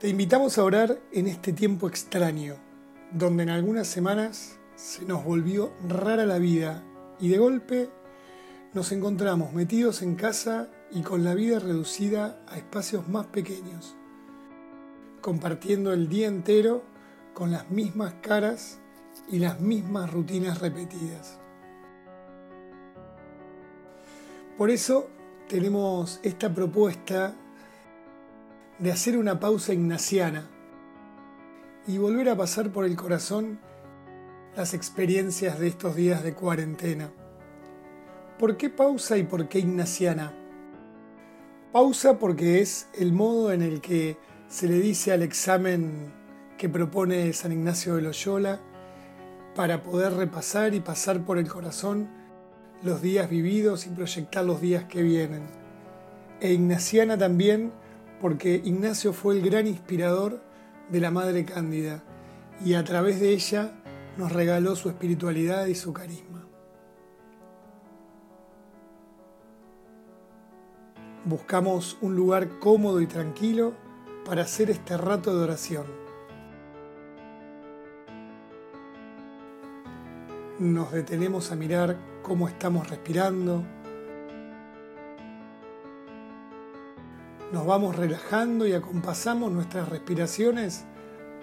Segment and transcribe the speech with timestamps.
[0.00, 2.54] Te invitamos a orar en este tiempo extraño,
[3.10, 6.84] donde en algunas semanas se nos volvió rara la vida
[7.18, 7.90] y de golpe
[8.74, 13.96] nos encontramos metidos en casa y con la vida reducida a espacios más pequeños,
[15.20, 16.84] compartiendo el día entero
[17.34, 18.78] con las mismas caras
[19.28, 21.40] y las mismas rutinas repetidas.
[24.56, 25.08] Por eso
[25.48, 27.34] tenemos esta propuesta
[28.78, 30.48] de hacer una pausa ignaciana
[31.86, 33.58] y volver a pasar por el corazón
[34.56, 37.10] las experiencias de estos días de cuarentena.
[38.38, 40.32] ¿Por qué pausa y por qué ignaciana?
[41.72, 44.16] Pausa porque es el modo en el que
[44.48, 46.12] se le dice al examen
[46.56, 48.60] que propone San Ignacio de Loyola
[49.56, 52.08] para poder repasar y pasar por el corazón
[52.82, 55.42] los días vividos y proyectar los días que vienen.
[56.40, 57.72] E ignaciana también
[58.20, 60.40] porque Ignacio fue el gran inspirador
[60.90, 62.02] de la Madre Cándida
[62.64, 63.72] y a través de ella
[64.16, 66.44] nos regaló su espiritualidad y su carisma.
[71.24, 73.74] Buscamos un lugar cómodo y tranquilo
[74.24, 75.84] para hacer este rato de oración.
[80.58, 83.62] Nos detenemos a mirar cómo estamos respirando,
[87.52, 90.84] Nos vamos relajando y acompasamos nuestras respiraciones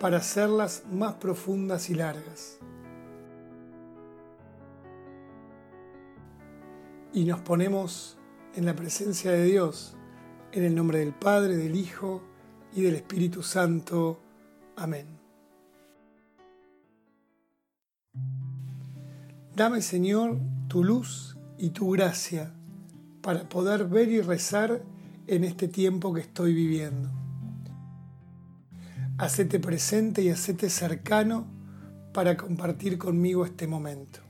[0.00, 2.58] para hacerlas más profundas y largas.
[7.12, 8.18] Y nos ponemos
[8.56, 9.94] en la presencia de Dios,
[10.50, 12.20] en el nombre del Padre, del Hijo
[12.74, 14.18] y del Espíritu Santo.
[14.74, 15.06] Amén.
[19.54, 22.52] Dame, Señor, tu luz y tu gracia
[23.20, 24.82] para poder ver y rezar
[25.26, 27.10] en este tiempo que estoy viviendo.
[29.18, 31.46] Hacete presente y hacete cercano
[32.12, 34.20] para compartir conmigo este momento.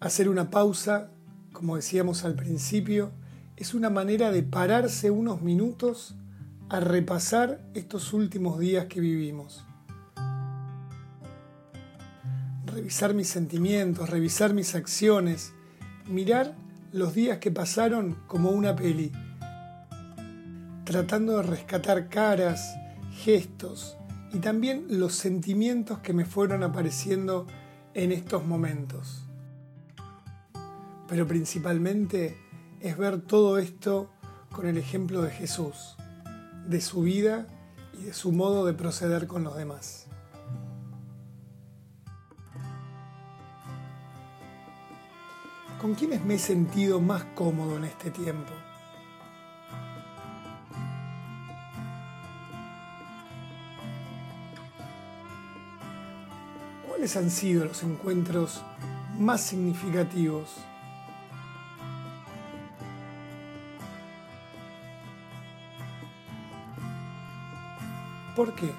[0.00, 1.10] Hacer una pausa,
[1.52, 3.12] como decíamos al principio,
[3.56, 6.14] es una manera de pararse unos minutos
[6.68, 9.64] a repasar estos últimos días que vivimos
[12.70, 15.52] revisar mis sentimientos, revisar mis acciones,
[16.08, 16.54] mirar
[16.92, 19.12] los días que pasaron como una peli,
[20.84, 22.74] tratando de rescatar caras,
[23.12, 23.96] gestos
[24.32, 27.46] y también los sentimientos que me fueron apareciendo
[27.94, 29.24] en estos momentos.
[31.08, 32.36] Pero principalmente
[32.80, 34.10] es ver todo esto
[34.50, 35.96] con el ejemplo de Jesús,
[36.68, 37.46] de su vida
[38.00, 40.09] y de su modo de proceder con los demás.
[45.80, 48.52] ¿Con quiénes me he sentido más cómodo en este tiempo?
[56.86, 58.60] ¿Cuáles han sido los encuentros
[59.18, 60.50] más significativos?
[68.36, 68.70] ¿Por qué?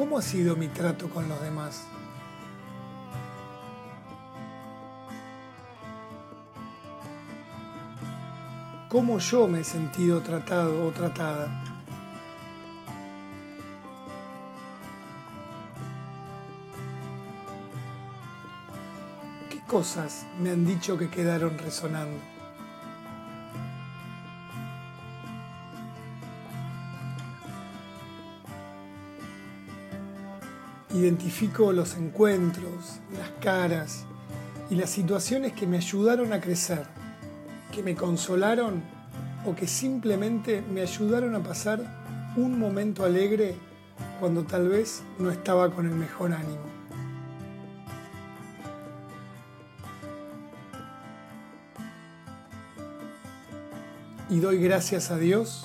[0.00, 1.84] ¿Cómo ha sido mi trato con los demás?
[8.88, 11.50] ¿Cómo yo me he sentido tratado o tratada?
[19.50, 22.39] ¿Qué cosas me han dicho que quedaron resonando?
[30.92, 34.04] Identifico los encuentros, las caras
[34.70, 36.84] y las situaciones que me ayudaron a crecer,
[37.72, 38.82] que me consolaron
[39.46, 43.54] o que simplemente me ayudaron a pasar un momento alegre
[44.18, 46.70] cuando tal vez no estaba con el mejor ánimo.
[54.28, 55.64] Y doy gracias a Dios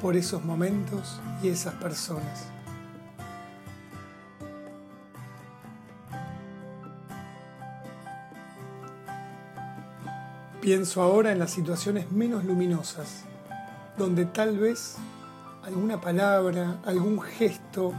[0.00, 2.46] por esos momentos y esas personas.
[10.60, 13.24] Pienso ahora en las situaciones menos luminosas,
[13.96, 14.96] donde tal vez
[15.64, 17.94] alguna palabra, algún gesto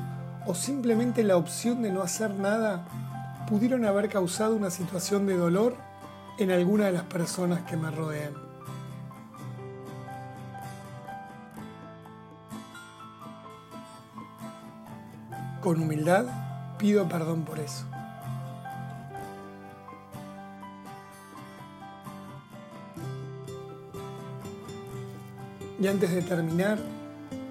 [0.45, 2.85] o simplemente la opción de no hacer nada
[3.49, 5.75] pudieron haber causado una situación de dolor
[6.37, 8.33] en alguna de las personas que me rodean.
[15.61, 16.25] Con humildad
[16.77, 17.90] pido perdón por eso.
[25.81, 26.77] Y antes de terminar,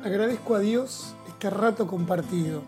[0.05, 2.63] agradezco a Dios este rato compartido.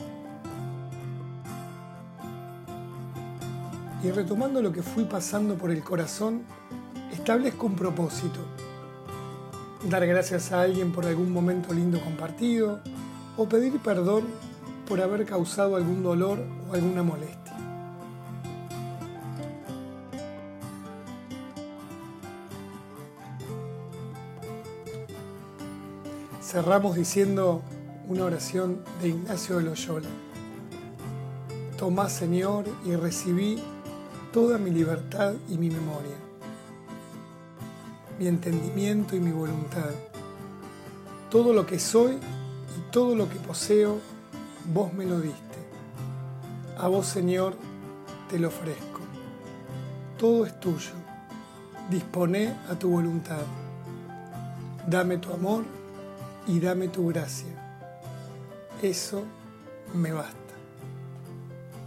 [4.02, 6.42] Y retomando lo que fui pasando por el corazón,
[7.12, 8.40] establezco un propósito.
[9.88, 12.80] Dar gracias a alguien por algún momento lindo compartido
[13.36, 14.24] o pedir perdón
[14.88, 17.41] por haber causado algún dolor o alguna molestia.
[26.42, 27.62] Cerramos diciendo
[28.08, 30.08] una oración de Ignacio de Loyola.
[31.78, 33.62] Tomá, Señor, y recibí
[34.32, 36.16] toda mi libertad y mi memoria,
[38.18, 39.90] mi entendimiento y mi voluntad.
[41.30, 44.00] Todo lo que soy y todo lo que poseo,
[44.74, 45.38] vos me lo diste.
[46.76, 47.54] A vos, Señor,
[48.28, 49.00] te lo ofrezco.
[50.18, 50.90] Todo es tuyo.
[51.88, 53.42] Disponé a tu voluntad.
[54.88, 55.81] Dame tu amor
[56.46, 57.48] y dame tu gracia.
[58.82, 59.24] Eso
[59.94, 60.36] me basta.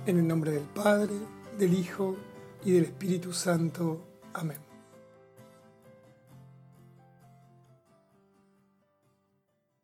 [0.05, 1.15] En el nombre del Padre,
[1.57, 2.15] del Hijo
[2.63, 4.01] y del Espíritu Santo.
[4.33, 4.64] Amén.